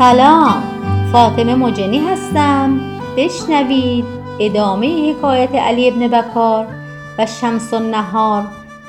[0.00, 0.62] سلام.
[1.12, 2.80] فاطمه مجنی هستم.
[3.16, 4.04] بشنوید
[4.40, 6.66] ادامه حکایت علی ابن بکار
[7.18, 8.44] و شمس النهار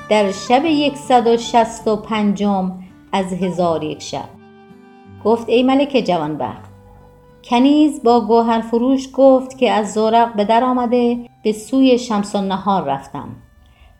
[0.09, 2.71] در شب یکصد و شست و پنجم
[3.11, 4.29] از هزار یک شب.
[5.25, 6.71] گفت ای ملک جوانبخت
[7.43, 12.83] کنیز با گوهر فروش گفت که از زورق به در آمده به سوی شمس النهار
[12.83, 13.29] رفتم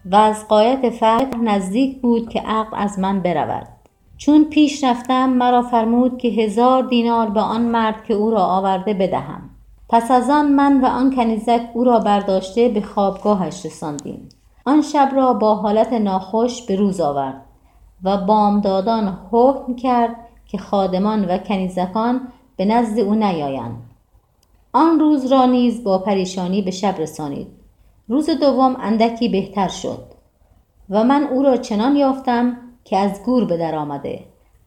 [0.06, 3.81] و از قایت فتح نزدیک بود که عقل از من برود.
[4.22, 8.94] چون پیش رفتم مرا فرمود که هزار دینار به آن مرد که او را آورده
[8.94, 9.50] بدهم.
[9.90, 14.30] پس از آن من و آن کنیزک او را برداشته به خوابگاهش رساندیم.
[14.66, 17.42] آن شب را با حالت ناخوش به روز آورد
[18.04, 20.16] و بامدادان حکم کرد
[20.48, 22.22] که خادمان و کنیزکان
[22.58, 23.78] به نزد او نیایند.
[24.74, 27.48] آن روز را نیز با پریشانی به شب رسانید.
[28.08, 30.04] روز دوم اندکی بهتر شد
[30.90, 34.20] و من او را چنان یافتم که از گور به در آمده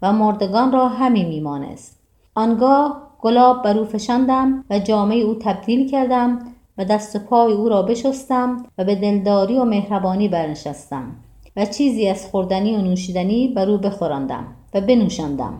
[0.02, 1.98] و مردگان را همی میمانست.
[2.34, 6.38] آنگاه گلاب بر او فشاندم و جامه او تبدیل کردم
[6.78, 11.16] و دست و پای او را بشستم و به دلداری و مهربانی برنشستم
[11.56, 15.54] و چیزی از خوردنی و نوشیدنی بر او بخوراندم و بنوشاندم.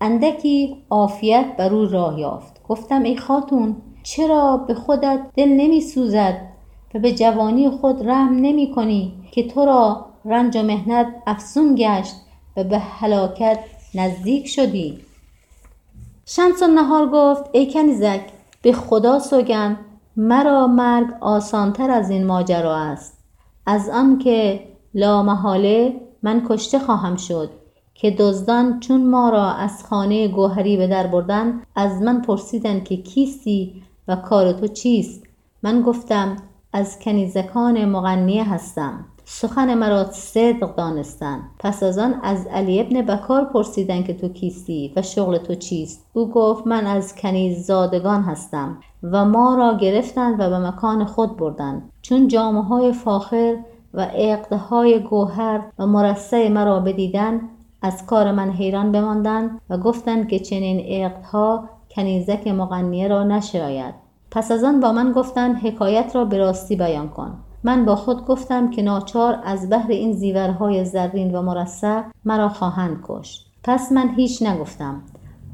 [0.00, 2.62] اندکی عافیت بر او راه یافت.
[2.68, 6.40] گفتم ای خاتون چرا به خودت دل نمی سوزد
[6.94, 12.14] و به جوانی خود رحم نمی کنی که تو را رنج و مهنت افزون گشت
[12.56, 13.58] و به هلاکت
[13.94, 14.98] نزدیک شدی.
[16.26, 18.20] شمس النهار گفت ای کنیزک
[18.62, 19.76] به خدا سوگند
[20.16, 23.18] مرا مرگ آسانتر از این ماجرا است.
[23.66, 27.50] از آنکه لامحاله من کشته خواهم شد
[27.94, 32.96] که دزدان چون ما را از خانه گوهری به در بردن از من پرسیدند که
[32.96, 35.22] کیستی و کار تو چیست؟
[35.62, 36.36] من گفتم
[36.72, 39.04] از کنیزکان مغنیه هستم.
[39.24, 41.42] سخن مرا صدق دانستند.
[41.58, 46.06] پس از آن از علی ابن بکار پرسیدند که تو کیستی و شغل تو چیست؟
[46.12, 51.36] او گفت من از کنیز زادگان هستم و ما را گرفتند و به مکان خود
[51.36, 51.92] بردند.
[52.02, 53.56] چون جامعه های فاخر
[53.94, 57.40] و عقدهای گوهر و مرصع مرا بدیدند
[57.82, 63.94] از کار من حیران بماندند و گفتند که چنین عقدها کنیزک مغنیه را نشاید.
[64.30, 67.38] پس از آن با من گفتند حکایت را به راستی بیان کن.
[67.64, 73.00] من با خود گفتم که ناچار از بهر این زیورهای زرین و مرصع مرا خواهند
[73.08, 73.46] کشت.
[73.64, 75.02] پس من هیچ نگفتم.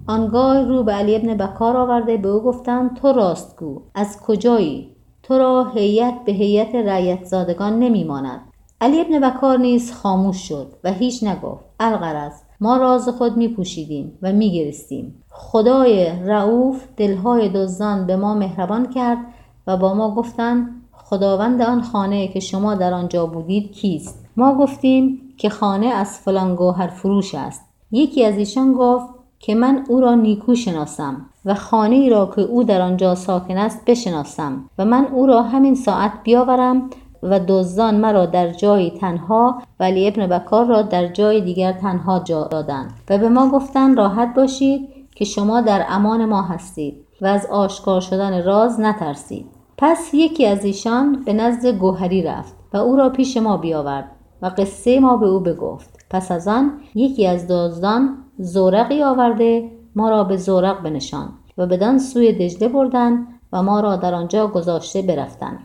[0.06, 4.90] آنگاه رو به علی ابن بکار آورده به او گفتم تو راستگو از کجایی؟
[5.22, 8.40] تو را هیئت به هیئت رعیت زادگان نمیماند.
[8.80, 11.64] علی ابن بکار نیز خاموش شد و هیچ نگفت.
[11.80, 15.24] الغرض ما راز خود می پوشیدیم و می گرستیم.
[15.30, 19.18] خدای رعوف دلهای دزدان به ما مهربان کرد
[19.66, 20.77] و با ما گفتند
[21.10, 26.54] خداوند آن خانه که شما در آنجا بودید کیست؟ ما گفتیم که خانه از فلان
[26.54, 27.64] گوهر فروش است.
[27.92, 29.06] یکی از ایشان گفت
[29.38, 33.56] که من او را نیکو شناسم و خانه ای را که او در آنجا ساکن
[33.56, 36.90] است بشناسم و من او را همین ساعت بیاورم
[37.22, 42.44] و دزدان مرا در جایی تنها ولی ابن بکار را در جای دیگر تنها جا
[42.44, 47.46] دادند و به ما گفتند راحت باشید که شما در امان ما هستید و از
[47.46, 49.57] آشکار شدن راز نترسید.
[49.78, 54.10] پس یکی از ایشان به نزد گوهری رفت و او را پیش ما بیاورد
[54.42, 55.98] و قصه ما به او بگفت.
[56.10, 61.28] پس از آن یکی از دزدان زورقی آورده ما را به زورق بنشان
[61.58, 65.58] و بدان سوی دجله بردن و ما را در آنجا گذاشته برفتند.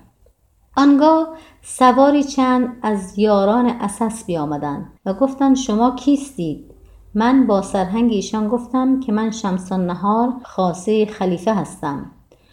[0.77, 1.27] آنگاه
[1.61, 6.73] سواری چند از یاران اساس بیامدند و گفتند شما کیستید؟
[7.13, 12.11] من با سرهنگ ایشان گفتم که من شمسان نهار خاصه خلیفه هستم.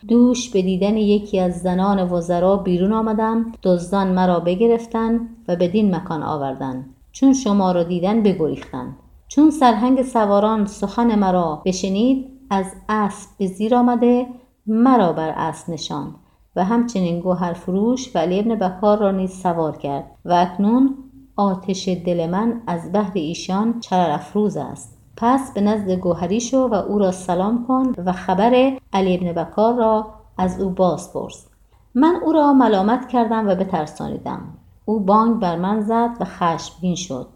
[0.08, 6.22] دوش به دیدن یکی از زنان وزرا بیرون آمدم دزدان مرا بگرفتند و بدین مکان
[6.22, 8.96] آوردند چون شما را دیدن بگریختند
[9.28, 14.26] چون سرهنگ سواران سخن مرا بشنید از اسب به زیر آمده
[14.66, 16.14] مرا بر اسب نشاند.
[16.56, 20.10] و همچنین گوهر فروش و علی ابن بکار را نیز سوار کرد.
[20.24, 20.96] و اکنون
[21.36, 24.99] آتش دل من از بهر ایشان چرر افروز است.
[25.20, 29.74] پس به نزد گوهری شو و او را سلام کن و خبر علی ابن بکار
[29.74, 30.06] را
[30.38, 31.46] از او باز پرس.
[31.94, 34.40] من او را ملامت کردم و بترسانیدم.
[34.84, 37.26] او بانگ بر من زد و خشمگین شد.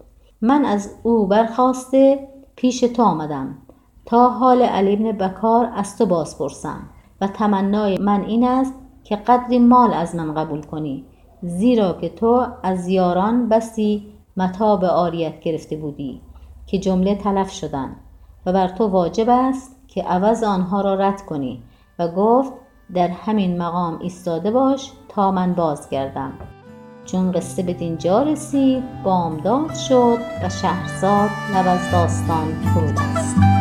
[0.41, 3.57] من از او برخواسته پیش تو آمدم.
[4.05, 6.79] تا حال علی ابن بکار از تو باز پرسم
[7.21, 8.73] و تمنای من این است
[9.03, 11.05] که قدری مال از من قبول کنی
[11.41, 14.05] زیرا که تو از یاران بسی
[14.37, 16.21] متاب آریت گرفته بودی.
[16.67, 17.95] که جمله تلف شدند
[18.45, 21.63] و بر تو واجب است که عوض آنها را رد کنی
[21.99, 22.53] و گفت
[22.93, 26.33] در همین مقام ایستاده باش تا من بازگردم.
[27.05, 33.54] چون قصه به دینجا رسید بامداد شد و شهرزاد لب از داستان فرود است.